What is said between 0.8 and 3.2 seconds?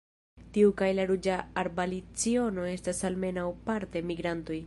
la Ruĝa arbalciono estas